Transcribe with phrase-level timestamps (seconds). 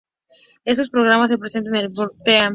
[0.65, 2.49] Otros programas se presentan en el Brown Theater.